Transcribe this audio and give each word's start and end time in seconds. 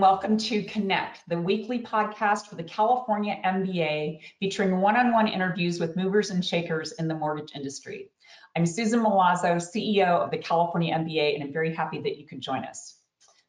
welcome 0.00 0.38
to 0.38 0.62
Connect, 0.62 1.20
the 1.28 1.38
weekly 1.38 1.78
podcast 1.82 2.46
for 2.46 2.54
the 2.54 2.62
California 2.62 3.38
MBA, 3.44 4.20
featuring 4.38 4.80
one-on-one 4.80 5.28
interviews 5.28 5.78
with 5.78 5.94
movers 5.94 6.30
and 6.30 6.42
shakers 6.42 6.92
in 6.92 7.06
the 7.06 7.14
mortgage 7.14 7.52
industry. 7.54 8.08
I'm 8.56 8.64
Susan 8.64 9.00
Milazzo, 9.00 9.56
CEO 9.56 10.06
of 10.06 10.30
the 10.30 10.38
California 10.38 10.94
MBA, 10.94 11.34
and 11.34 11.44
I'm 11.44 11.52
very 11.52 11.74
happy 11.74 12.00
that 12.00 12.16
you 12.16 12.26
could 12.26 12.40
join 12.40 12.64
us. 12.64 12.96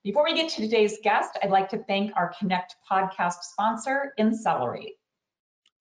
Before 0.03 0.25
we 0.25 0.35
get 0.35 0.49
to 0.49 0.61
today's 0.61 0.97
guest, 1.01 1.39
I'd 1.41 1.51
like 1.51 1.69
to 1.69 1.77
thank 1.85 2.11
our 2.17 2.33
Connect 2.37 2.75
podcast 2.91 3.43
sponsor, 3.43 4.13
Insellerate. 4.19 4.97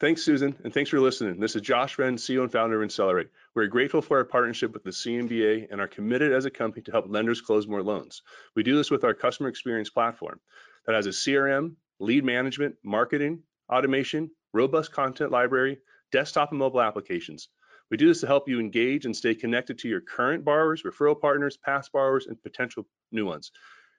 Thanks, 0.00 0.22
Susan, 0.22 0.56
and 0.64 0.72
thanks 0.72 0.88
for 0.88 0.98
listening. 0.98 1.40
This 1.40 1.54
is 1.54 1.60
Josh 1.60 1.98
Wren, 1.98 2.16
CEO 2.16 2.40
and 2.40 2.50
founder 2.50 2.82
of 2.82 2.88
Insellerate. 2.88 3.28
We're 3.54 3.66
grateful 3.66 4.00
for 4.00 4.16
our 4.16 4.24
partnership 4.24 4.72
with 4.72 4.82
the 4.82 4.92
CMBA 4.92 5.70
and 5.70 5.78
are 5.78 5.88
committed 5.88 6.32
as 6.32 6.46
a 6.46 6.50
company 6.50 6.82
to 6.84 6.90
help 6.90 7.04
lenders 7.06 7.42
close 7.42 7.68
more 7.68 7.82
loans. 7.82 8.22
We 8.56 8.62
do 8.62 8.74
this 8.76 8.90
with 8.90 9.04
our 9.04 9.12
customer 9.12 9.50
experience 9.50 9.90
platform 9.90 10.40
that 10.86 10.94
has 10.94 11.04
a 11.04 11.10
CRM, 11.10 11.74
lead 11.98 12.24
management, 12.24 12.76
marketing, 12.82 13.42
automation, 13.70 14.30
robust 14.54 14.90
content 14.90 15.32
library, 15.32 15.80
desktop 16.12 16.48
and 16.48 16.58
mobile 16.58 16.80
applications. 16.80 17.50
We 17.90 17.98
do 17.98 18.08
this 18.08 18.22
to 18.22 18.26
help 18.26 18.48
you 18.48 18.58
engage 18.58 19.04
and 19.04 19.14
stay 19.14 19.34
connected 19.34 19.80
to 19.80 19.88
your 19.88 20.00
current 20.00 20.46
borrowers, 20.46 20.82
referral 20.82 21.20
partners, 21.20 21.58
past 21.58 21.92
borrowers, 21.92 22.26
and 22.26 22.42
potential 22.42 22.86
new 23.12 23.26
ones. 23.26 23.52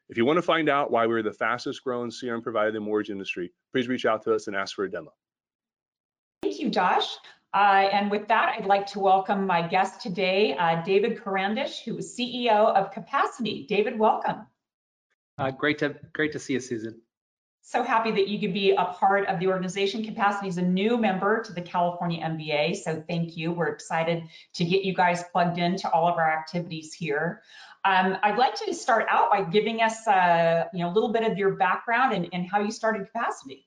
If 0.09 0.17
you 0.17 0.25
want 0.25 0.37
to 0.37 0.41
find 0.41 0.67
out 0.67 0.89
why 0.89 1.05
we're 1.05 1.21
the 1.21 1.31
fastest 1.31 1.83
growing 1.83 2.09
CRM 2.09 2.41
provider 2.41 2.69
in 2.69 2.73
the 2.73 2.79
mortgage 2.79 3.11
industry, 3.11 3.53
please 3.71 3.87
reach 3.87 4.07
out 4.07 4.23
to 4.23 4.33
us 4.33 4.47
and 4.47 4.55
ask 4.55 4.73
for 4.73 4.85
a 4.85 4.89
demo. 4.89 5.13
Thank 6.61 6.75
you, 6.75 6.79
Josh. 6.79 7.17
Uh, 7.55 7.89
and 7.91 8.11
with 8.11 8.27
that, 8.27 8.55
I'd 8.55 8.67
like 8.67 8.85
to 8.87 8.99
welcome 8.99 9.47
my 9.47 9.67
guest 9.67 9.99
today, 9.99 10.55
uh, 10.55 10.83
David 10.83 11.17
Karandish, 11.17 11.83
who 11.83 11.97
is 11.97 12.15
CEO 12.15 12.71
of 12.75 12.91
Capacity. 12.91 13.65
David, 13.67 13.97
welcome. 13.97 14.45
Uh, 15.39 15.49
great 15.49 15.79
to 15.79 15.95
great 16.13 16.31
to 16.33 16.37
see 16.37 16.53
you, 16.53 16.59
Susan. 16.59 17.01
So 17.63 17.81
happy 17.81 18.11
that 18.11 18.27
you 18.27 18.39
could 18.39 18.53
be 18.53 18.75
a 18.75 18.85
part 18.85 19.25
of 19.25 19.39
the 19.39 19.47
organization. 19.47 20.05
Capacity 20.05 20.49
is 20.49 20.59
a 20.59 20.61
new 20.61 20.99
member 20.99 21.41
to 21.41 21.51
the 21.51 21.63
California 21.63 22.23
MBA, 22.23 22.75
so 22.75 23.03
thank 23.07 23.35
you. 23.35 23.51
We're 23.51 23.69
excited 23.69 24.21
to 24.53 24.63
get 24.63 24.83
you 24.83 24.93
guys 24.93 25.23
plugged 25.31 25.57
into 25.57 25.89
all 25.89 26.07
of 26.07 26.19
our 26.19 26.31
activities 26.31 26.93
here. 26.93 27.41
Um, 27.85 28.17
I'd 28.21 28.37
like 28.37 28.53
to 28.65 28.71
start 28.75 29.07
out 29.09 29.31
by 29.31 29.45
giving 29.45 29.81
us, 29.81 30.07
uh, 30.07 30.65
you 30.73 30.83
know, 30.83 30.91
a 30.91 30.93
little 30.93 31.11
bit 31.11 31.23
of 31.23 31.39
your 31.39 31.55
background 31.55 32.13
and, 32.13 32.29
and 32.31 32.47
how 32.47 32.59
you 32.59 32.69
started 32.69 33.07
Capacity. 33.07 33.65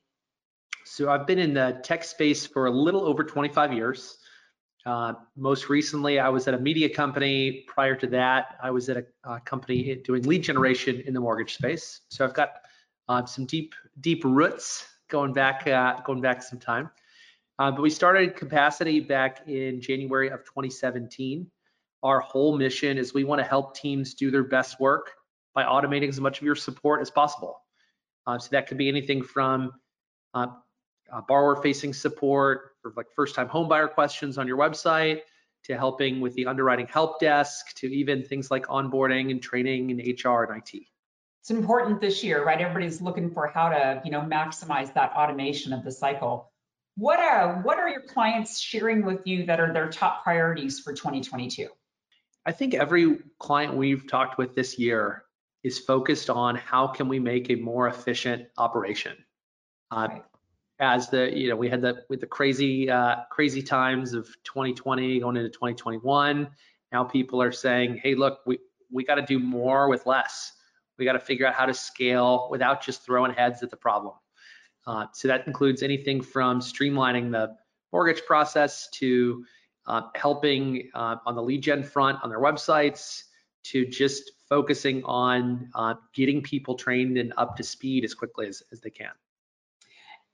So 0.85 1.09
I've 1.09 1.25
been 1.25 1.39
in 1.39 1.55
the 1.55 1.79
tech 1.83 2.03
space 2.03 2.45
for 2.45 2.67
a 2.67 2.71
little 2.71 3.01
over 3.01 3.23
25 3.23 3.73
years. 3.73 4.17
Uh, 4.85 5.13
most 5.35 5.67
recently, 5.67 6.19
I 6.19 6.29
was 6.29 6.47
at 6.47 6.53
a 6.53 6.59
media 6.59 6.87
company. 6.87 7.65
Prior 7.67 7.95
to 7.95 8.05
that, 8.07 8.57
I 8.61 8.69
was 8.69 8.87
at 8.89 8.97
a, 8.97 9.05
a 9.27 9.39
company 9.41 9.95
doing 10.05 10.21
lead 10.23 10.43
generation 10.43 11.01
in 11.07 11.15
the 11.15 11.19
mortgage 11.19 11.55
space. 11.55 12.01
So 12.09 12.23
I've 12.23 12.35
got 12.35 12.51
uh, 13.09 13.25
some 13.25 13.47
deep, 13.47 13.73
deep 14.01 14.23
roots 14.23 14.87
going 15.09 15.33
back, 15.33 15.65
uh, 15.65 16.01
going 16.05 16.21
back 16.21 16.43
some 16.43 16.59
time. 16.59 16.91
Uh, 17.57 17.71
but 17.71 17.81
we 17.81 17.89
started 17.89 18.35
Capacity 18.35 18.99
back 18.99 19.47
in 19.47 19.81
January 19.81 20.29
of 20.29 20.41
2017. 20.45 21.49
Our 22.03 22.19
whole 22.19 22.55
mission 22.55 22.99
is 22.99 23.11
we 23.11 23.23
want 23.23 23.39
to 23.39 23.45
help 23.45 23.75
teams 23.75 24.13
do 24.13 24.29
their 24.29 24.43
best 24.43 24.79
work 24.79 25.13
by 25.55 25.63
automating 25.63 26.09
as 26.09 26.21
much 26.21 26.37
of 26.37 26.45
your 26.45 26.55
support 26.55 27.01
as 27.01 27.09
possible. 27.09 27.59
Uh, 28.27 28.37
so 28.37 28.49
that 28.51 28.67
could 28.67 28.77
be 28.77 28.87
anything 28.87 29.23
from 29.23 29.71
uh, 30.35 30.47
uh, 31.11 31.21
borrower 31.21 31.61
facing 31.61 31.93
support 31.93 32.71
for 32.81 32.93
like 32.95 33.07
first 33.15 33.35
time 33.35 33.47
homebuyer 33.47 33.91
questions 33.91 34.37
on 34.37 34.47
your 34.47 34.57
website 34.57 35.21
to 35.63 35.75
helping 35.75 36.21
with 36.21 36.33
the 36.35 36.45
underwriting 36.45 36.87
help 36.87 37.19
desk 37.19 37.73
to 37.75 37.87
even 37.87 38.23
things 38.23 38.51
like 38.51 38.67
onboarding 38.67 39.31
and 39.31 39.41
training 39.41 39.91
and 39.91 39.99
HR 39.99 40.43
and 40.43 40.61
IT. 40.61 40.83
It's 41.41 41.51
important 41.51 42.01
this 42.01 42.23
year, 42.23 42.43
right? 42.43 42.59
Everybody's 42.59 43.01
looking 43.01 43.31
for 43.31 43.47
how 43.47 43.69
to, 43.69 44.01
you 44.03 44.11
know, 44.11 44.21
maximize 44.21 44.93
that 44.93 45.11
automation 45.13 45.73
of 45.73 45.83
the 45.83 45.91
cycle. 45.91 46.51
What 46.97 47.19
are 47.19 47.61
what 47.61 47.77
are 47.77 47.89
your 47.89 48.01
clients 48.01 48.59
sharing 48.59 49.05
with 49.05 49.21
you 49.25 49.45
that 49.47 49.59
are 49.59 49.73
their 49.73 49.89
top 49.89 50.23
priorities 50.23 50.79
for 50.79 50.93
2022? 50.93 51.67
I 52.45 52.51
think 52.51 52.73
every 52.73 53.19
client 53.39 53.75
we've 53.75 54.07
talked 54.07 54.37
with 54.37 54.55
this 54.55 54.79
year 54.79 55.23
is 55.63 55.79
focused 55.79 56.29
on 56.29 56.55
how 56.55 56.87
can 56.87 57.07
we 57.07 57.19
make 57.19 57.49
a 57.49 57.55
more 57.55 57.87
efficient 57.87 58.47
operation. 58.57 59.17
Uh, 59.91 60.07
right 60.09 60.23
as 60.79 61.09
the 61.09 61.35
you 61.37 61.49
know 61.49 61.55
we 61.55 61.69
had 61.69 61.81
the 61.81 62.03
with 62.09 62.19
the 62.19 62.27
crazy 62.27 62.89
uh, 62.89 63.17
crazy 63.31 63.61
times 63.61 64.13
of 64.13 64.25
2020 64.43 65.19
going 65.19 65.37
into 65.37 65.49
2021 65.49 66.49
now 66.91 67.03
people 67.03 67.41
are 67.41 67.51
saying 67.51 67.99
hey 68.03 68.13
look 68.13 68.39
we 68.45 68.59
we 68.91 69.03
got 69.03 69.15
to 69.15 69.21
do 69.21 69.39
more 69.39 69.89
with 69.89 70.05
less. 70.05 70.53
We 70.97 71.05
got 71.05 71.13
to 71.13 71.19
figure 71.19 71.45
out 71.45 71.53
how 71.53 71.65
to 71.65 71.73
scale 71.73 72.47
without 72.49 72.81
just 72.81 73.03
throwing 73.03 73.33
heads 73.33 73.63
at 73.63 73.69
the 73.69 73.77
problem. 73.77 74.13
Uh, 74.87 75.07
so 75.13 75.27
that 75.27 75.45
includes 75.47 75.83
anything 75.83 76.21
from 76.21 76.61
streamlining 76.61 77.31
the 77.31 77.55
mortgage 77.91 78.23
process 78.25 78.87
to 78.93 79.43
uh, 79.87 80.03
helping 80.15 80.89
uh, 80.93 81.17
on 81.25 81.35
the 81.35 81.41
lead 81.41 81.61
gen 81.61 81.83
front 81.83 82.19
on 82.23 82.29
their 82.29 82.39
websites 82.39 83.23
to 83.63 83.85
just 83.85 84.31
focusing 84.47 85.03
on 85.05 85.69
uh, 85.75 85.95
getting 86.13 86.41
people 86.41 86.75
trained 86.75 87.17
and 87.17 87.33
up 87.37 87.57
to 87.57 87.63
speed 87.63 88.05
as 88.05 88.13
quickly 88.13 88.47
as, 88.47 88.61
as 88.71 88.79
they 88.79 88.89
can 88.89 89.11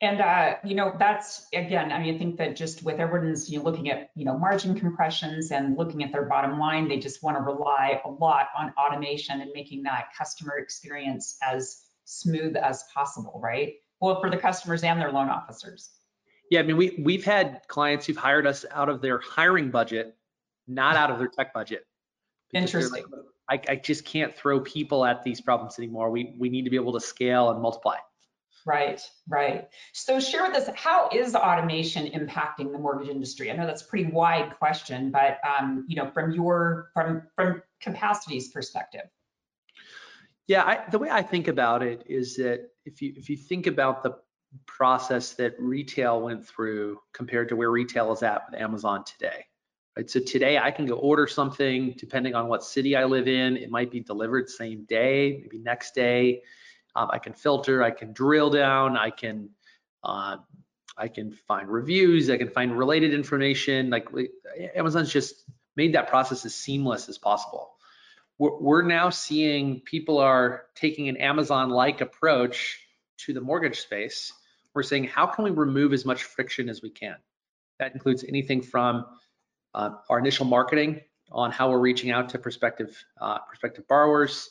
and 0.01 0.19
uh, 0.19 0.55
you 0.63 0.73
know 0.73 0.95
that's 0.97 1.47
again, 1.53 1.91
I 1.91 1.99
mean, 1.99 2.15
I 2.15 2.17
think 2.17 2.37
that 2.37 2.55
just 2.55 2.83
with 2.83 2.99
everyone's 2.99 3.49
you 3.49 3.59
know, 3.59 3.65
looking 3.65 3.89
at 3.91 4.09
you 4.15 4.25
know 4.25 4.37
margin 4.37 4.77
compressions 4.77 5.51
and 5.51 5.77
looking 5.77 6.03
at 6.03 6.11
their 6.11 6.25
bottom 6.25 6.59
line, 6.59 6.87
they 6.87 6.97
just 6.97 7.21
want 7.21 7.37
to 7.37 7.43
rely 7.43 8.01
a 8.03 8.09
lot 8.09 8.47
on 8.57 8.73
automation 8.77 9.41
and 9.41 9.51
making 9.53 9.83
that 9.83 10.07
customer 10.17 10.57
experience 10.57 11.37
as 11.43 11.83
smooth 12.05 12.55
as 12.55 12.83
possible, 12.93 13.39
right? 13.43 13.75
Well, 13.99 14.19
for 14.19 14.31
the 14.31 14.37
customers 14.37 14.83
and 14.83 14.99
their 14.99 15.11
loan 15.11 15.29
officers. 15.29 15.91
Yeah, 16.49 16.61
I 16.61 16.63
mean, 16.63 16.77
we 16.77 16.99
we've 17.03 17.23
had 17.23 17.61
clients 17.67 18.07
who've 18.07 18.17
hired 18.17 18.47
us 18.47 18.65
out 18.71 18.89
of 18.89 19.01
their 19.01 19.19
hiring 19.19 19.69
budget, 19.69 20.17
not 20.67 20.95
out 20.95 21.11
of 21.11 21.19
their 21.19 21.29
tech 21.29 21.53
budget. 21.53 21.85
Interesting. 22.53 23.05
Like, 23.47 23.61
I, 23.67 23.73
I 23.73 23.75
just 23.75 24.03
can't 24.03 24.35
throw 24.35 24.59
people 24.59 25.05
at 25.05 25.23
these 25.23 25.41
problems 25.41 25.77
anymore. 25.77 26.09
We 26.09 26.35
we 26.39 26.49
need 26.49 26.63
to 26.63 26.71
be 26.71 26.75
able 26.75 26.93
to 26.93 26.99
scale 26.99 27.51
and 27.51 27.61
multiply. 27.61 27.97
Right, 28.65 29.01
right. 29.27 29.67
So 29.93 30.19
share 30.19 30.43
with 30.43 30.55
us, 30.55 30.69
how 30.75 31.09
is 31.11 31.33
automation 31.35 32.07
impacting 32.11 32.71
the 32.71 32.77
mortgage 32.77 33.09
industry? 33.09 33.51
I 33.51 33.55
know 33.55 33.65
that's 33.65 33.81
a 33.81 33.85
pretty 33.85 34.11
wide 34.11 34.55
question, 34.59 35.09
but 35.11 35.39
um, 35.47 35.85
you 35.87 35.95
know, 35.95 36.09
from 36.11 36.31
your 36.31 36.91
from 36.93 37.23
from 37.35 37.63
capacities 37.81 38.49
perspective. 38.49 39.09
Yeah, 40.47 40.63
I, 40.63 40.89
the 40.89 40.99
way 40.99 41.09
I 41.09 41.21
think 41.21 41.47
about 41.47 41.81
it 41.81 42.03
is 42.05 42.35
that 42.35 42.69
if 42.85 43.01
you 43.01 43.13
if 43.15 43.29
you 43.29 43.37
think 43.37 43.67
about 43.67 44.03
the 44.03 44.15
process 44.65 45.33
that 45.33 45.55
retail 45.59 46.21
went 46.21 46.45
through 46.45 46.99
compared 47.13 47.49
to 47.49 47.55
where 47.55 47.71
retail 47.71 48.11
is 48.11 48.21
at 48.21 48.43
with 48.49 48.59
Amazon 48.59 49.03
today, 49.05 49.45
right? 49.97 50.09
So 50.09 50.19
today 50.19 50.57
I 50.57 50.69
can 50.71 50.85
go 50.85 50.95
order 50.95 51.25
something 51.25 51.95
depending 51.97 52.35
on 52.35 52.47
what 52.47 52.63
city 52.63 52.95
I 52.95 53.05
live 53.05 53.27
in. 53.27 53.57
It 53.57 53.71
might 53.71 53.91
be 53.91 54.01
delivered 54.01 54.49
same 54.49 54.85
day, 54.85 55.39
maybe 55.41 55.59
next 55.59 55.95
day. 55.95 56.41
Um, 56.95 57.09
I 57.11 57.19
can 57.19 57.33
filter, 57.33 57.83
I 57.83 57.91
can 57.91 58.13
drill 58.13 58.49
down, 58.49 58.97
I 58.97 59.11
can 59.11 59.49
uh, 60.03 60.37
I 60.97 61.07
can 61.07 61.31
find 61.31 61.69
reviews, 61.69 62.29
I 62.29 62.37
can 62.37 62.49
find 62.49 62.77
related 62.77 63.13
information. 63.13 63.89
Like 63.89 64.09
Amazon's 64.75 65.11
just 65.11 65.35
made 65.75 65.95
that 65.95 66.09
process 66.09 66.45
as 66.45 66.53
seamless 66.53 67.07
as 67.07 67.17
possible. 67.17 67.71
We're, 68.37 68.57
we're 68.59 68.81
now 68.81 69.09
seeing 69.09 69.81
people 69.81 70.17
are 70.17 70.65
taking 70.75 71.07
an 71.07 71.17
Amazon-like 71.17 72.01
approach 72.01 72.79
to 73.19 73.33
the 73.33 73.41
mortgage 73.41 73.79
space. 73.79 74.33
We're 74.73 74.83
saying, 74.83 75.05
how 75.05 75.27
can 75.27 75.45
we 75.45 75.51
remove 75.51 75.93
as 75.93 76.05
much 76.05 76.23
friction 76.23 76.67
as 76.67 76.81
we 76.81 76.89
can? 76.89 77.15
That 77.79 77.93
includes 77.93 78.23
anything 78.27 78.61
from 78.61 79.05
uh, 79.73 79.91
our 80.09 80.19
initial 80.19 80.45
marketing 80.45 81.01
on 81.31 81.51
how 81.51 81.69
we're 81.69 81.79
reaching 81.79 82.11
out 82.11 82.29
to 82.29 82.39
prospective 82.39 83.01
uh, 83.19 83.39
prospective 83.47 83.87
borrowers, 83.87 84.49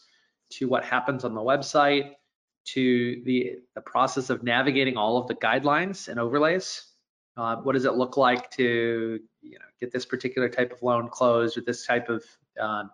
to 0.50 0.68
what 0.68 0.84
happens 0.84 1.24
on 1.24 1.34
the 1.34 1.40
website, 1.40 2.14
to 2.64 3.22
the, 3.24 3.56
the 3.74 3.80
process 3.80 4.30
of 4.30 4.42
navigating 4.42 4.96
all 4.96 5.16
of 5.16 5.26
the 5.26 5.34
guidelines 5.34 6.08
and 6.08 6.20
overlays. 6.20 6.86
Uh, 7.36 7.56
what 7.56 7.72
does 7.72 7.84
it 7.84 7.94
look 7.94 8.16
like 8.16 8.50
to 8.50 9.20
you 9.42 9.58
know, 9.58 9.64
get 9.80 9.92
this 9.92 10.04
particular 10.04 10.48
type 10.48 10.72
of 10.72 10.82
loan 10.82 11.08
closed 11.08 11.56
with 11.56 11.64
this 11.64 11.86
type 11.86 12.08
of 12.08 12.24
um, 12.60 12.90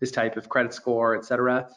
this 0.00 0.10
type 0.10 0.36
of 0.36 0.48
credit 0.48 0.72
score, 0.72 1.16
et 1.16 1.24
cetera. 1.24 1.68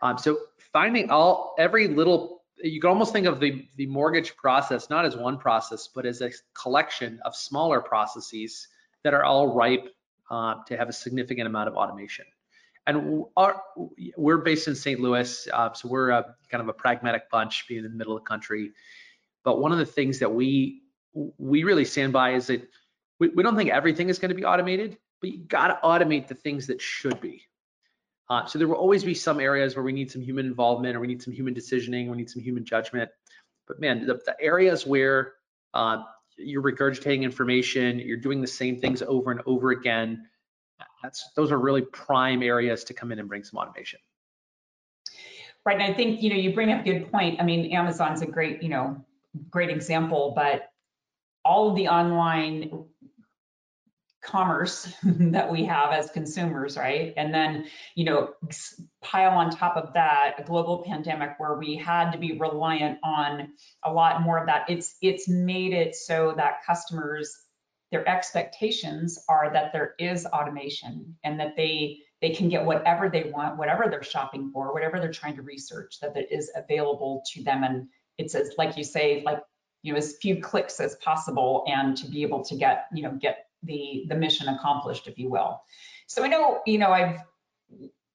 Um, 0.00 0.18
so 0.18 0.38
finding 0.72 1.10
all 1.10 1.54
every 1.58 1.88
little 1.88 2.42
you 2.62 2.80
can 2.80 2.90
almost 2.90 3.12
think 3.12 3.26
of 3.26 3.40
the 3.40 3.66
the 3.76 3.86
mortgage 3.86 4.36
process 4.36 4.90
not 4.90 5.04
as 5.04 5.16
one 5.16 5.38
process 5.38 5.88
but 5.94 6.04
as 6.04 6.20
a 6.20 6.30
collection 6.54 7.18
of 7.24 7.34
smaller 7.34 7.80
processes 7.80 8.68
that 9.02 9.14
are 9.14 9.24
all 9.24 9.54
ripe 9.54 9.88
uh, 10.30 10.54
to 10.66 10.76
have 10.76 10.88
a 10.88 10.92
significant 10.92 11.46
amount 11.46 11.68
of 11.68 11.74
automation 11.74 12.26
and 12.90 13.24
our, 13.36 13.62
we're 14.16 14.38
based 14.38 14.68
in 14.68 14.74
St. 14.74 15.00
Louis, 15.00 15.48
uh, 15.52 15.72
so 15.72 15.88
we're 15.88 16.10
a, 16.10 16.34
kind 16.50 16.62
of 16.62 16.68
a 16.68 16.72
pragmatic 16.72 17.30
bunch, 17.30 17.66
being 17.68 17.84
in 17.84 17.90
the 17.90 17.96
middle 17.96 18.16
of 18.16 18.22
the 18.22 18.28
country. 18.28 18.72
But 19.44 19.60
one 19.60 19.72
of 19.72 19.78
the 19.78 19.86
things 19.86 20.18
that 20.18 20.32
we 20.32 20.82
we 21.12 21.64
really 21.64 21.84
stand 21.84 22.12
by 22.12 22.34
is 22.34 22.46
that 22.46 22.68
we, 23.18 23.28
we 23.28 23.42
don't 23.42 23.56
think 23.56 23.70
everything 23.70 24.08
is 24.08 24.18
going 24.18 24.28
to 24.28 24.34
be 24.34 24.44
automated, 24.44 24.98
but 25.20 25.30
you 25.30 25.38
got 25.38 25.68
to 25.68 25.78
automate 25.86 26.28
the 26.28 26.34
things 26.34 26.66
that 26.68 26.80
should 26.80 27.20
be. 27.20 27.42
Uh, 28.28 28.46
so 28.46 28.58
there 28.58 28.68
will 28.68 28.76
always 28.76 29.02
be 29.02 29.14
some 29.14 29.40
areas 29.40 29.74
where 29.74 29.82
we 29.82 29.92
need 29.92 30.10
some 30.10 30.22
human 30.22 30.46
involvement 30.46 30.96
or 30.96 31.00
we 31.00 31.08
need 31.08 31.20
some 31.20 31.32
human 31.32 31.52
decisioning, 31.52 32.08
we 32.08 32.16
need 32.16 32.30
some 32.30 32.42
human 32.42 32.64
judgment. 32.64 33.10
But 33.66 33.80
man, 33.80 34.06
the, 34.06 34.20
the 34.24 34.36
areas 34.40 34.86
where 34.86 35.32
uh, 35.74 36.04
you're 36.38 36.62
regurgitating 36.62 37.22
information, 37.22 37.98
you're 37.98 38.16
doing 38.16 38.40
the 38.40 38.46
same 38.46 38.80
things 38.80 39.02
over 39.02 39.32
and 39.32 39.40
over 39.46 39.72
again, 39.72 40.26
that's 41.02 41.30
those 41.36 41.52
are 41.52 41.58
really 41.58 41.82
prime 41.82 42.42
areas 42.42 42.84
to 42.84 42.94
come 42.94 43.12
in 43.12 43.18
and 43.18 43.28
bring 43.28 43.44
some 43.44 43.58
automation. 43.58 44.00
Right, 45.64 45.78
and 45.78 45.92
I 45.92 45.94
think, 45.94 46.22
you 46.22 46.30
know, 46.30 46.36
you 46.36 46.54
bring 46.54 46.72
up 46.72 46.80
a 46.80 46.84
good 46.84 47.12
point. 47.12 47.38
I 47.38 47.44
mean, 47.44 47.72
Amazon's 47.72 48.22
a 48.22 48.26
great, 48.26 48.62
you 48.62 48.70
know, 48.70 49.04
great 49.50 49.68
example, 49.68 50.32
but 50.34 50.70
all 51.44 51.70
of 51.70 51.76
the 51.76 51.88
online 51.88 52.86
commerce 54.22 54.92
that 55.02 55.50
we 55.50 55.64
have 55.64 55.92
as 55.92 56.10
consumers, 56.10 56.76
right? 56.76 57.12
And 57.16 57.32
then, 57.32 57.66
you 57.94 58.04
know, 58.04 58.30
pile 59.02 59.32
on 59.32 59.50
top 59.50 59.76
of 59.76 59.94
that 59.94 60.36
a 60.38 60.42
global 60.42 60.82
pandemic 60.86 61.32
where 61.38 61.54
we 61.54 61.76
had 61.76 62.12
to 62.12 62.18
be 62.18 62.38
reliant 62.38 62.98
on 63.02 63.52
a 63.82 63.92
lot 63.92 64.22
more 64.22 64.38
of 64.38 64.46
that. 64.46 64.68
It's 64.68 64.96
it's 65.02 65.28
made 65.28 65.72
it 65.72 65.94
so 65.94 66.34
that 66.36 66.64
customers 66.66 67.36
their 67.90 68.08
expectations 68.08 69.18
are 69.28 69.50
that 69.52 69.72
there 69.72 69.94
is 69.98 70.26
automation 70.26 71.16
and 71.24 71.38
that 71.40 71.56
they 71.56 71.98
they 72.20 72.30
can 72.30 72.48
get 72.50 72.64
whatever 72.64 73.08
they 73.08 73.30
want, 73.34 73.56
whatever 73.56 73.86
they're 73.88 74.02
shopping 74.02 74.50
for, 74.52 74.74
whatever 74.74 75.00
they're 75.00 75.10
trying 75.10 75.36
to 75.36 75.42
research, 75.42 75.98
that 76.00 76.14
it 76.16 76.28
is 76.30 76.50
available 76.54 77.22
to 77.32 77.42
them. 77.42 77.64
And 77.64 77.88
it's 78.18 78.34
as 78.34 78.52
like 78.58 78.76
you 78.76 78.84
say, 78.84 79.22
like 79.24 79.40
you 79.82 79.92
know, 79.92 79.98
as 79.98 80.16
few 80.20 80.40
clicks 80.40 80.80
as 80.80 80.96
possible, 80.96 81.64
and 81.66 81.96
to 81.96 82.06
be 82.06 82.22
able 82.22 82.44
to 82.44 82.56
get 82.56 82.86
you 82.92 83.02
know 83.02 83.12
get 83.12 83.46
the 83.62 84.04
the 84.08 84.14
mission 84.14 84.48
accomplished, 84.48 85.06
if 85.06 85.18
you 85.18 85.28
will. 85.28 85.60
So 86.06 86.22
I 86.22 86.28
know 86.28 86.60
you 86.66 86.78
know 86.78 86.92
I've 86.92 87.20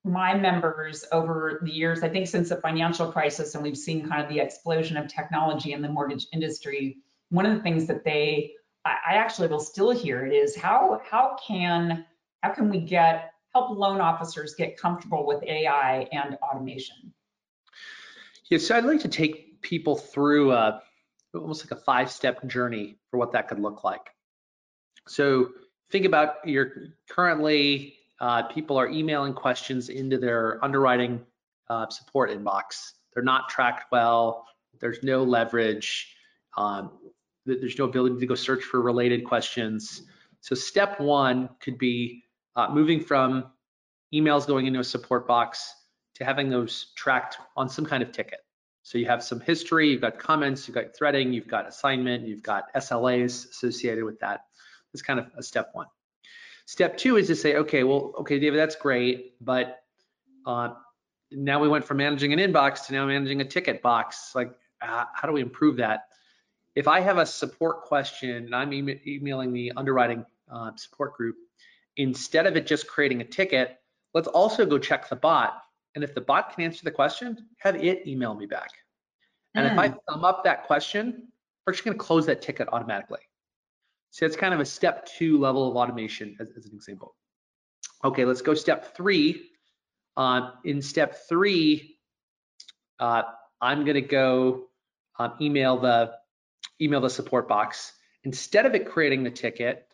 my 0.04 0.34
members 0.34 1.04
over 1.10 1.58
the 1.64 1.70
years, 1.70 2.04
I 2.04 2.08
think 2.08 2.28
since 2.28 2.50
the 2.50 2.56
financial 2.56 3.10
crisis, 3.10 3.54
and 3.54 3.62
we've 3.62 3.76
seen 3.76 4.08
kind 4.08 4.22
of 4.22 4.28
the 4.28 4.38
explosion 4.38 4.96
of 4.96 5.08
technology 5.08 5.72
in 5.72 5.82
the 5.82 5.88
mortgage 5.88 6.28
industry. 6.32 6.98
One 7.30 7.44
of 7.44 7.56
the 7.56 7.62
things 7.62 7.86
that 7.88 8.04
they 8.04 8.52
I 9.06 9.14
actually 9.14 9.48
will 9.48 9.60
still 9.60 9.90
hear 9.90 10.24
it 10.24 10.32
is 10.32 10.56
how 10.56 11.00
how 11.08 11.36
can 11.44 12.04
how 12.42 12.52
can 12.52 12.70
we 12.70 12.80
get 12.80 13.32
help 13.52 13.76
loan 13.76 14.00
officers 14.00 14.54
get 14.54 14.78
comfortable 14.78 15.26
with 15.26 15.42
AI 15.42 16.06
and 16.12 16.36
automation? 16.42 17.12
Yes, 18.50 18.66
so 18.66 18.76
I'd 18.76 18.84
like 18.84 19.00
to 19.00 19.08
take 19.08 19.60
people 19.62 19.96
through 19.96 20.52
a, 20.52 20.82
almost 21.34 21.64
like 21.64 21.76
a 21.76 21.82
five-step 21.82 22.46
journey 22.46 22.96
for 23.10 23.18
what 23.18 23.32
that 23.32 23.48
could 23.48 23.58
look 23.58 23.82
like. 23.82 24.10
So 25.08 25.48
think 25.90 26.04
about 26.04 26.46
your 26.46 26.72
currently 27.08 27.94
uh, 28.20 28.44
people 28.44 28.76
are 28.76 28.88
emailing 28.88 29.34
questions 29.34 29.88
into 29.88 30.18
their 30.18 30.64
underwriting 30.64 31.24
uh, 31.68 31.88
support 31.88 32.30
inbox. 32.30 32.92
They're 33.14 33.24
not 33.24 33.48
tracked 33.48 33.86
well. 33.90 34.46
There's 34.80 35.02
no 35.02 35.24
leverage. 35.24 36.14
Um, 36.56 36.92
there's 37.46 37.78
no 37.78 37.84
ability 37.84 38.18
to 38.18 38.26
go 38.26 38.34
search 38.34 38.64
for 38.64 38.80
related 38.80 39.24
questions. 39.24 40.02
So 40.40 40.54
step 40.54 41.00
one 41.00 41.48
could 41.60 41.78
be 41.78 42.24
uh, 42.56 42.68
moving 42.70 43.00
from 43.00 43.46
emails 44.12 44.46
going 44.46 44.66
into 44.66 44.80
a 44.80 44.84
support 44.84 45.26
box 45.26 45.72
to 46.16 46.24
having 46.24 46.50
those 46.50 46.92
tracked 46.96 47.38
on 47.56 47.68
some 47.68 47.86
kind 47.86 48.02
of 48.02 48.12
ticket. 48.12 48.40
So 48.82 48.98
you 48.98 49.06
have 49.06 49.22
some 49.22 49.40
history, 49.40 49.90
you've 49.90 50.00
got 50.00 50.18
comments, 50.18 50.68
you've 50.68 50.74
got 50.74 50.94
threading, 50.96 51.32
you've 51.32 51.48
got 51.48 51.66
assignment, 51.66 52.26
you've 52.26 52.42
got 52.42 52.72
SLAs 52.74 53.50
associated 53.50 54.04
with 54.04 54.18
that. 54.20 54.44
That's 54.92 55.02
kind 55.02 55.18
of 55.18 55.26
a 55.36 55.42
step 55.42 55.70
one. 55.72 55.86
Step 56.66 56.96
two 56.96 57.16
is 57.16 57.26
to 57.26 57.36
say, 57.36 57.56
okay, 57.56 57.82
well, 57.84 58.12
okay, 58.20 58.38
David, 58.38 58.58
that's 58.58 58.76
great, 58.76 59.34
but 59.44 59.80
uh, 60.46 60.70
now 61.32 61.60
we 61.60 61.68
went 61.68 61.84
from 61.84 61.98
managing 61.98 62.32
an 62.32 62.38
inbox 62.38 62.86
to 62.86 62.92
now 62.92 63.06
managing 63.06 63.40
a 63.40 63.44
ticket 63.44 63.82
box. 63.82 64.32
Like, 64.34 64.52
uh, 64.80 65.04
how 65.14 65.26
do 65.26 65.32
we 65.32 65.40
improve 65.40 65.76
that? 65.78 66.08
If 66.76 66.86
I 66.86 67.00
have 67.00 67.16
a 67.16 67.26
support 67.26 67.82
question 67.82 68.30
and 68.30 68.54
I'm 68.54 68.72
e 68.72 69.00
emailing 69.06 69.52
the 69.52 69.72
underwriting 69.76 70.24
uh, 70.52 70.70
support 70.76 71.14
group, 71.14 71.36
instead 71.96 72.46
of 72.46 72.56
it 72.56 72.66
just 72.66 72.86
creating 72.86 73.22
a 73.22 73.24
ticket, 73.24 73.78
let's 74.12 74.28
also 74.28 74.66
go 74.66 74.78
check 74.78 75.08
the 75.08 75.16
bot. 75.16 75.62
And 75.94 76.04
if 76.04 76.14
the 76.14 76.20
bot 76.20 76.54
can 76.54 76.64
answer 76.64 76.84
the 76.84 76.90
question, 76.90 77.48
have 77.58 77.76
it 77.76 78.06
email 78.06 78.34
me 78.34 78.44
back. 78.44 78.68
And 79.54 79.66
mm. 79.66 79.72
if 79.72 79.78
I 79.78 79.88
hmm. 79.88 79.94
thumb 80.06 80.24
up 80.26 80.44
that 80.44 80.64
question, 80.64 81.28
we're 81.66 81.72
just 81.72 81.84
going 81.84 81.96
to 81.96 82.04
close 82.04 82.26
that 82.26 82.42
ticket 82.42 82.68
automatically. 82.70 83.20
So 84.10 84.26
it's 84.26 84.36
kind 84.36 84.52
of 84.52 84.60
a 84.60 84.64
step 84.66 85.06
two 85.06 85.38
level 85.38 85.70
of 85.70 85.76
automation 85.76 86.36
as, 86.38 86.50
as 86.56 86.66
an 86.66 86.72
example. 86.74 87.16
Okay, 88.04 88.26
let's 88.26 88.42
go 88.42 88.52
step 88.52 88.94
three. 88.94 89.50
Uh, 90.18 90.50
in 90.64 90.82
step 90.82 91.16
three, 91.28 91.98
uh, 93.00 93.22
I'm 93.62 93.84
going 93.84 93.94
to 93.94 94.02
go 94.02 94.66
um, 95.18 95.32
email 95.40 95.78
the 95.78 96.12
email 96.80 97.00
the 97.00 97.10
support 97.10 97.48
box. 97.48 97.92
Instead 98.24 98.66
of 98.66 98.74
it 98.74 98.86
creating 98.86 99.22
the 99.22 99.30
ticket, 99.30 99.86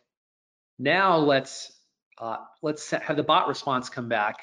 now 0.79 1.17
let's 1.17 1.71
uh, 2.19 2.37
let's 2.61 2.91
have 2.91 3.15
the 3.15 3.23
bot 3.23 3.47
response 3.47 3.89
come 3.89 4.07
back. 4.07 4.37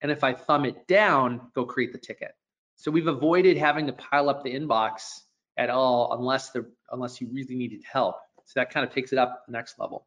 And 0.00 0.12
if 0.12 0.22
I 0.22 0.32
thumb 0.32 0.64
it 0.64 0.86
down, 0.86 1.50
go 1.54 1.64
create 1.64 1.92
the 1.92 1.98
ticket. 1.98 2.32
So 2.76 2.90
we've 2.90 3.08
avoided 3.08 3.56
having 3.56 3.86
to 3.88 3.92
pile 3.92 4.28
up 4.28 4.44
the 4.44 4.54
inbox 4.54 5.22
at 5.56 5.70
all 5.70 6.16
unless 6.18 6.50
the 6.50 6.70
unless 6.90 7.20
you 7.20 7.28
really 7.32 7.56
needed 7.56 7.82
help. 7.90 8.16
So 8.44 8.60
that 8.60 8.70
kind 8.70 8.86
of 8.86 8.94
takes 8.94 9.12
it 9.12 9.18
up 9.18 9.44
the 9.46 9.52
next 9.52 9.78
level. 9.78 10.06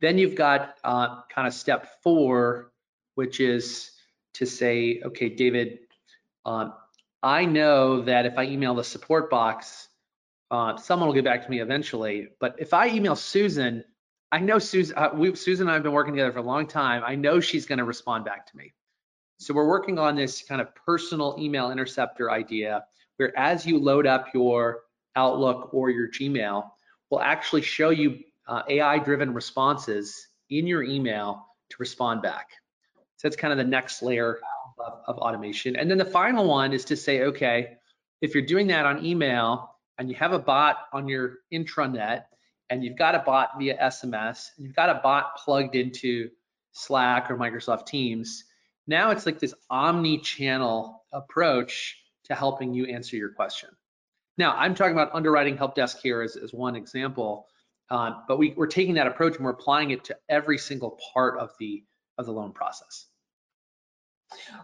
Then 0.00 0.18
you've 0.18 0.34
got 0.34 0.74
uh, 0.84 1.22
kind 1.34 1.46
of 1.46 1.54
step 1.54 2.02
four, 2.02 2.72
which 3.14 3.40
is 3.40 3.92
to 4.34 4.44
say, 4.44 5.00
okay, 5.04 5.28
David, 5.28 5.78
um, 6.44 6.74
I 7.22 7.46
know 7.46 8.02
that 8.02 8.26
if 8.26 8.36
I 8.36 8.44
email 8.44 8.74
the 8.74 8.84
support 8.84 9.30
box, 9.30 9.88
uh, 10.54 10.76
someone 10.76 11.08
will 11.08 11.14
get 11.14 11.24
back 11.24 11.42
to 11.44 11.50
me 11.50 11.60
eventually. 11.60 12.28
But 12.38 12.54
if 12.58 12.72
I 12.72 12.88
email 12.88 13.16
Susan, 13.16 13.82
I 14.30 14.38
know 14.38 14.60
Susan, 14.60 14.96
uh, 14.96 15.10
we, 15.12 15.34
Susan 15.34 15.66
and 15.66 15.72
I 15.72 15.74
have 15.74 15.82
been 15.82 15.92
working 15.92 16.14
together 16.14 16.30
for 16.30 16.38
a 16.38 16.42
long 16.42 16.68
time. 16.68 17.02
I 17.04 17.16
know 17.16 17.40
she's 17.40 17.66
going 17.66 17.80
to 17.80 17.84
respond 17.84 18.24
back 18.24 18.46
to 18.46 18.56
me. 18.56 18.72
So 19.38 19.52
we're 19.52 19.66
working 19.66 19.98
on 19.98 20.14
this 20.14 20.42
kind 20.42 20.60
of 20.60 20.72
personal 20.76 21.36
email 21.40 21.72
interceptor 21.72 22.30
idea 22.30 22.84
where 23.16 23.36
as 23.36 23.66
you 23.66 23.80
load 23.80 24.06
up 24.06 24.28
your 24.32 24.82
Outlook 25.16 25.70
or 25.74 25.90
your 25.90 26.08
Gmail, 26.08 26.70
we'll 27.10 27.20
actually 27.20 27.62
show 27.62 27.90
you 27.90 28.20
uh, 28.46 28.62
AI 28.68 28.98
driven 28.98 29.34
responses 29.34 30.28
in 30.50 30.68
your 30.68 30.84
email 30.84 31.46
to 31.70 31.76
respond 31.80 32.22
back. 32.22 32.50
So 33.16 33.28
that's 33.28 33.36
kind 33.36 33.52
of 33.52 33.58
the 33.58 33.64
next 33.64 34.02
layer 34.02 34.38
of, 34.78 34.92
of 35.08 35.18
automation. 35.18 35.74
And 35.74 35.90
then 35.90 35.98
the 35.98 36.04
final 36.04 36.46
one 36.46 36.72
is 36.72 36.84
to 36.86 36.96
say, 36.96 37.22
okay, 37.22 37.76
if 38.20 38.34
you're 38.34 38.46
doing 38.46 38.68
that 38.68 38.86
on 38.86 39.04
email, 39.04 39.73
and 39.98 40.08
you 40.08 40.14
have 40.16 40.32
a 40.32 40.38
bot 40.38 40.86
on 40.92 41.08
your 41.08 41.38
intranet 41.52 42.24
and 42.70 42.82
you've 42.82 42.96
got 42.96 43.14
a 43.14 43.20
bot 43.20 43.50
via 43.58 43.76
SMS, 43.78 44.48
and 44.56 44.66
you've 44.66 44.74
got 44.74 44.88
a 44.88 45.00
bot 45.02 45.36
plugged 45.36 45.74
into 45.74 46.30
Slack 46.72 47.30
or 47.30 47.36
Microsoft 47.36 47.86
Teams, 47.86 48.44
now 48.86 49.10
it's 49.10 49.26
like 49.26 49.38
this 49.38 49.54
omni-channel 49.70 51.02
approach 51.12 51.96
to 52.24 52.34
helping 52.34 52.74
you 52.74 52.86
answer 52.86 53.16
your 53.16 53.30
question. 53.30 53.70
Now, 54.36 54.54
I'm 54.56 54.74
talking 54.74 54.92
about 54.92 55.14
underwriting 55.14 55.56
help 55.56 55.74
desk 55.74 55.98
here 56.02 56.22
as, 56.22 56.36
as 56.36 56.52
one 56.52 56.74
example, 56.74 57.46
uh, 57.90 58.12
but 58.26 58.38
we, 58.38 58.54
we're 58.56 58.66
taking 58.66 58.94
that 58.94 59.06
approach 59.06 59.36
and 59.36 59.44
we're 59.44 59.52
applying 59.52 59.90
it 59.90 60.04
to 60.04 60.16
every 60.28 60.58
single 60.58 60.98
part 61.12 61.38
of 61.38 61.50
the 61.58 61.84
of 62.16 62.26
the 62.26 62.32
loan 62.32 62.52
process. 62.52 63.06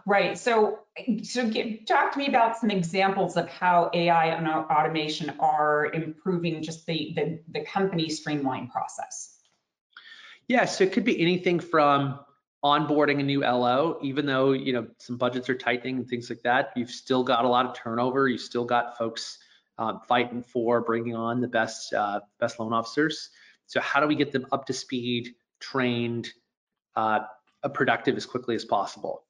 Right. 0.05 0.37
So, 0.37 0.79
so 1.23 1.49
get, 1.49 1.87
talk 1.87 2.13
to 2.13 2.19
me 2.19 2.27
about 2.27 2.57
some 2.57 2.71
examples 2.71 3.37
of 3.37 3.49
how 3.49 3.89
AI 3.93 4.27
and 4.27 4.47
automation 4.47 5.33
are 5.39 5.91
improving 5.93 6.61
just 6.61 6.85
the, 6.85 7.13
the, 7.15 7.39
the 7.59 7.65
company 7.65 8.09
streamline 8.09 8.67
process. 8.67 9.37
Yeah, 10.47 10.65
so 10.65 10.83
it 10.83 10.91
could 10.91 11.05
be 11.05 11.21
anything 11.21 11.59
from 11.59 12.19
onboarding 12.63 13.19
a 13.19 13.23
new 13.23 13.41
LO, 13.41 13.97
even 14.01 14.25
though 14.25 14.51
you 14.51 14.73
know 14.73 14.87
some 14.97 15.17
budgets 15.17 15.49
are 15.49 15.55
tightening 15.55 15.97
and 15.97 16.07
things 16.07 16.29
like 16.29 16.41
that. 16.43 16.71
You've 16.75 16.91
still 16.91 17.23
got 17.23 17.45
a 17.45 17.47
lot 17.47 17.65
of 17.65 17.75
turnover. 17.75 18.27
You've 18.27 18.41
still 18.41 18.65
got 18.65 18.97
folks 18.97 19.39
um, 19.77 20.01
fighting 20.07 20.43
for 20.43 20.81
bringing 20.81 21.15
on 21.15 21.41
the 21.41 21.47
best 21.47 21.93
uh, 21.93 22.19
best 22.39 22.59
loan 22.59 22.73
officers. 22.73 23.29
So 23.65 23.79
how 23.79 23.99
do 23.99 24.07
we 24.07 24.15
get 24.15 24.31
them 24.31 24.45
up 24.51 24.65
to 24.65 24.73
speed, 24.73 25.29
trained, 25.59 26.29
uh, 26.95 27.21
productive 27.73 28.17
as 28.17 28.25
quickly 28.25 28.55
as 28.55 28.65
possible? 28.65 29.23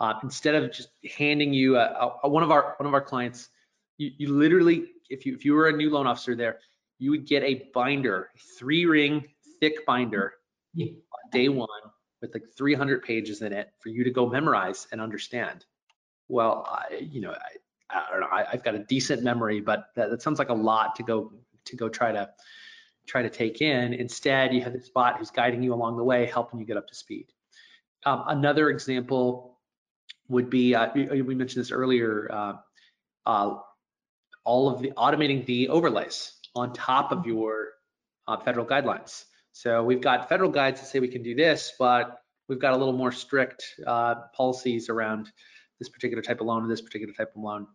Uh, 0.00 0.14
instead 0.22 0.54
of 0.54 0.72
just 0.72 0.88
handing 1.16 1.52
you 1.52 1.76
a, 1.76 2.18
a, 2.22 2.28
one 2.28 2.42
of 2.42 2.50
our 2.50 2.74
one 2.78 2.86
of 2.86 2.94
our 2.94 3.02
clients, 3.02 3.50
you, 3.98 4.10
you 4.16 4.32
literally, 4.32 4.86
if 5.10 5.26
you 5.26 5.34
if 5.34 5.44
you 5.44 5.52
were 5.52 5.68
a 5.68 5.72
new 5.72 5.90
loan 5.90 6.06
officer 6.06 6.34
there, 6.34 6.58
you 6.98 7.10
would 7.10 7.26
get 7.26 7.42
a 7.42 7.68
binder, 7.74 8.30
three 8.58 8.86
ring 8.86 9.26
thick 9.60 9.84
binder, 9.86 10.34
yeah. 10.74 10.92
day 11.32 11.48
one 11.48 11.68
with 12.20 12.34
like 12.34 12.44
300 12.56 13.02
pages 13.02 13.42
in 13.42 13.52
it 13.52 13.72
for 13.78 13.88
you 13.88 14.04
to 14.04 14.10
go 14.10 14.26
memorize 14.26 14.86
and 14.92 15.00
understand. 15.00 15.64
Well, 16.28 16.66
I, 16.68 16.96
you 16.96 17.20
know, 17.20 17.32
I, 17.32 17.98
I 17.98 18.10
don't 18.10 18.20
know. 18.20 18.28
I, 18.30 18.44
have 18.50 18.62
got 18.62 18.74
a 18.74 18.80
decent 18.80 19.22
memory, 19.22 19.60
but 19.60 19.86
that, 19.96 20.10
that 20.10 20.22
sounds 20.22 20.38
like 20.38 20.50
a 20.50 20.54
lot 20.54 20.94
to 20.96 21.02
go 21.02 21.32
to 21.64 21.76
go 21.76 21.88
try 21.88 22.12
to 22.12 22.30
try 23.06 23.22
to 23.22 23.30
take 23.30 23.60
in. 23.60 23.94
Instead, 23.94 24.54
you 24.54 24.62
have 24.62 24.72
this 24.72 24.88
bot 24.88 25.18
who's 25.18 25.30
guiding 25.30 25.62
you 25.62 25.74
along 25.74 25.96
the 25.96 26.04
way, 26.04 26.26
helping 26.26 26.60
you 26.60 26.66
get 26.66 26.76
up 26.76 26.86
to 26.88 26.94
speed. 26.94 27.26
Um, 28.06 28.24
another 28.28 28.70
example 28.70 29.58
would 30.30 30.48
be, 30.48 30.74
uh, 30.74 30.88
we, 30.94 31.22
we, 31.22 31.34
mentioned 31.34 31.60
this 31.60 31.72
earlier, 31.72 32.28
uh, 32.32 32.52
uh, 33.26 33.56
all 34.44 34.70
of 34.70 34.80
the 34.80 34.92
automating 34.92 35.44
the 35.44 35.68
overlays 35.68 36.34
on 36.54 36.72
top 36.72 37.12
of 37.12 37.26
your 37.26 37.68
uh, 38.26 38.38
federal 38.38 38.64
guidelines. 38.64 39.24
So 39.52 39.82
we've 39.82 40.00
got 40.00 40.28
federal 40.28 40.50
guides 40.50 40.80
that 40.80 40.86
say 40.86 41.00
we 41.00 41.08
can 41.08 41.22
do 41.22 41.34
this, 41.34 41.72
but 41.78 42.22
we've 42.48 42.60
got 42.60 42.72
a 42.72 42.76
little 42.76 42.94
more 42.94 43.12
strict 43.12 43.64
uh, 43.86 44.14
policies 44.34 44.88
around 44.88 45.30
this 45.78 45.88
particular 45.88 46.22
type 46.22 46.40
of 46.40 46.46
loan 46.46 46.64
or 46.64 46.68
this 46.68 46.80
particular 46.80 47.12
type 47.12 47.32
of 47.34 47.42
loan. 47.42 47.66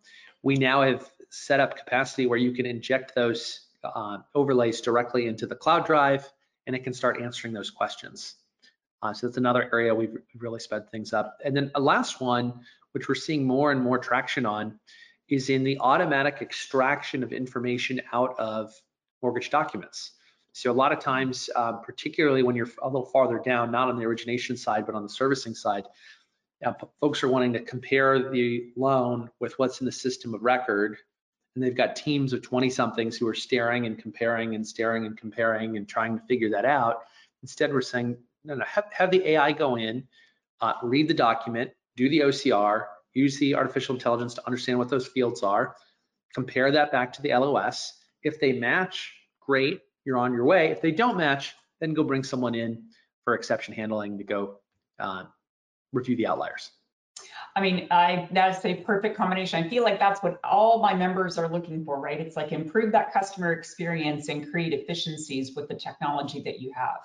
We 0.42 0.56
now 0.56 0.82
have 0.82 1.10
set 1.30 1.60
up 1.60 1.78
capacity 1.78 2.26
where 2.26 2.40
you 2.40 2.54
can 2.54 2.66
inject 2.66 3.14
those 3.16 3.68
uh, 3.84 4.20
overlays 4.34 4.80
directly 4.82 5.28
into 5.28 5.46
the 5.46 5.56
cloud 5.56 5.86
drive 5.86 6.28
and 6.68 6.76
it 6.76 6.84
can 6.84 6.94
start 6.94 7.22
answering 7.22 7.54
those 7.54 7.70
questions. 7.70 8.36
Uh, 9.02 9.14
so 9.14 9.28
that's 9.28 9.38
another 9.38 9.70
area 9.72 9.94
we've 9.94 10.18
really 10.38 10.60
sped 10.60 10.90
things 10.90 11.14
up. 11.14 11.38
And 11.44 11.56
then 11.56 11.72
a 11.76 11.80
last 11.80 12.22
one, 12.22 12.62
which 12.94 13.08
we're 13.08 13.16
seeing 13.16 13.46
more 13.46 13.72
and 13.72 13.82
more 13.82 13.98
traction 13.98 14.46
on, 14.46 14.80
is 15.30 15.50
in 15.50 15.64
the 15.64 15.78
automatic 15.80 16.38
extraction 16.42 17.24
of 17.24 17.34
information 17.34 18.02
out 18.14 18.36
of 18.40 18.74
mortgage 19.22 19.50
documents. 19.50 20.12
So 20.54 20.72
a 20.72 20.74
lot 20.74 20.94
of 20.94 21.00
times, 21.00 21.50
uh, 21.56 21.74
particularly 21.74 22.42
when 22.42 22.56
you're 22.56 22.70
a 22.82 22.88
little 22.88 23.08
farther 23.08 23.42
down, 23.44 23.72
not 23.72 23.90
on 23.90 23.98
the 23.98 24.06
origination 24.06 24.56
side, 24.56 24.86
but 24.86 24.96
on 24.96 25.04
the 25.04 25.10
servicing 25.10 25.54
side, 25.54 25.84
uh, 26.66 26.74
folks 27.02 27.24
are 27.24 27.28
wanting 27.28 27.54
to 27.54 27.60
compare 27.60 28.32
the 28.32 28.72
loan 28.78 29.30
with 29.40 29.58
what's 29.60 29.82
in 29.82 29.86
the 29.86 29.92
system 29.92 30.34
of 30.34 30.42
record. 30.44 30.98
And 31.56 31.64
they've 31.64 31.76
got 31.76 31.96
teams 31.96 32.32
of 32.34 32.42
20 32.42 32.70
somethings 32.70 33.18
who 33.18 33.28
are 33.28 33.34
staring 33.34 33.86
and 33.86 33.98
comparing 33.98 34.56
and 34.56 34.66
staring 34.66 35.06
and 35.06 35.18
comparing 35.18 35.76
and 35.76 35.88
trying 35.88 36.18
to 36.18 36.26
figure 36.26 36.50
that 36.52 36.66
out. 36.66 37.04
Instead, 37.42 37.74
we're 37.74 37.82
saying, 37.82 38.18
no, 38.46 38.56
no, 38.56 38.66
have, 38.66 38.86
have 38.92 39.12
the 39.12 39.28
AI 39.30 39.52
go 39.52 39.76
in, 39.76 40.08
uh, 40.62 40.74
read 40.84 41.08
the 41.08 41.14
document, 41.14 41.72
do 41.96 42.10
the 42.10 42.20
OCR, 42.20 42.86
use 43.14 43.38
the 43.40 43.56
artificial 43.56 43.96
intelligence 43.96 44.34
to 44.36 44.46
understand 44.46 44.78
what 44.78 44.90
those 44.90 45.08
fields 45.08 45.44
are, 45.44 45.76
compare 46.34 46.72
that 46.72 46.92
back 46.92 47.12
to 47.14 47.22
the 47.22 47.30
LOS. 47.30 47.94
If 48.24 48.40
they 48.40 48.54
match, 48.54 49.14
great 49.40 49.82
you're 50.06 50.18
on 50.18 50.34
your 50.34 50.46
way. 50.46 50.70
If 50.70 50.82
they 50.82 50.92
don't 50.92 51.18
match, 51.18 51.56
then 51.82 51.94
go 51.94 52.04
bring 52.04 52.24
someone 52.24 52.56
in 52.56 52.84
for 53.24 53.34
exception 53.34 53.74
handling 53.74 54.18
to 54.18 54.24
go 54.24 54.60
uh, 55.00 55.24
review 55.92 56.16
the 56.16 56.28
outliers. 56.28 56.72
I 57.56 57.62
mean, 57.62 57.88
I 57.90 58.28
that's 58.32 58.64
a 58.66 58.76
perfect 58.76 59.16
combination. 59.16 59.64
I 59.64 59.70
feel 59.70 59.84
like 59.84 59.98
that's 59.98 60.22
what 60.22 60.40
all 60.44 60.82
my 60.82 60.94
members 60.94 61.38
are 61.38 61.48
looking 61.48 61.86
for, 61.86 62.00
right? 62.00 62.20
It's 62.20 62.36
like 62.36 62.52
improve 62.52 62.92
that 62.92 63.14
customer 63.14 63.54
experience 63.54 64.28
and 64.28 64.50
create 64.52 64.74
efficiencies 64.74 65.56
with 65.56 65.70
the 65.70 65.76
technology 65.76 66.42
that 66.44 66.60
you 66.60 66.72
have. 66.76 67.00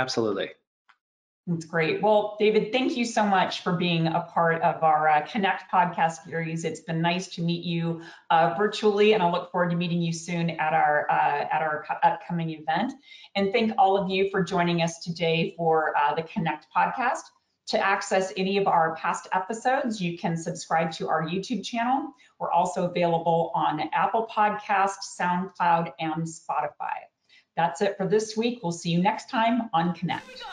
Absolutely. 0.00 0.48
That's 1.46 1.66
great. 1.66 2.00
Well, 2.00 2.36
David, 2.38 2.72
thank 2.72 2.96
you 2.96 3.04
so 3.04 3.22
much 3.22 3.62
for 3.62 3.72
being 3.72 4.06
a 4.06 4.20
part 4.32 4.62
of 4.62 4.82
our 4.82 5.08
uh, 5.08 5.26
Connect 5.26 5.70
podcast 5.70 6.24
series. 6.24 6.64
It's 6.64 6.80
been 6.80 7.02
nice 7.02 7.28
to 7.34 7.42
meet 7.42 7.64
you 7.64 8.00
uh, 8.30 8.54
virtually, 8.56 9.12
and 9.12 9.22
I 9.22 9.30
look 9.30 9.52
forward 9.52 9.70
to 9.70 9.76
meeting 9.76 10.00
you 10.00 10.12
soon 10.12 10.50
at 10.50 10.72
our 10.72 11.06
uh, 11.10 11.48
at 11.52 11.60
our 11.60 11.84
upcoming 12.02 12.50
event. 12.50 12.94
And 13.34 13.52
thank 13.52 13.72
all 13.76 13.98
of 13.98 14.08
you 14.08 14.30
for 14.30 14.42
joining 14.42 14.80
us 14.80 15.00
today 15.00 15.52
for 15.58 15.92
uh, 15.98 16.14
the 16.14 16.22
Connect 16.22 16.66
podcast. 16.74 17.22
To 17.68 17.78
access 17.78 18.32
any 18.38 18.56
of 18.56 18.66
our 18.66 18.96
past 18.96 19.28
episodes, 19.32 20.00
you 20.00 20.16
can 20.18 20.36
subscribe 20.38 20.92
to 20.92 21.08
our 21.08 21.26
YouTube 21.26 21.62
channel. 21.62 22.14
We're 22.38 22.50
also 22.50 22.86
available 22.86 23.52
on 23.54 23.80
Apple 23.92 24.26
Podcasts, 24.34 25.18
SoundCloud, 25.20 25.92
and 25.98 26.24
Spotify. 26.24 27.10
That's 27.56 27.82
it 27.82 27.96
for 27.96 28.06
this 28.06 28.36
week. 28.36 28.60
We'll 28.62 28.72
see 28.72 28.90
you 28.90 29.02
next 29.02 29.28
time 29.28 29.70
on 29.72 29.94
Connect. 29.94 30.44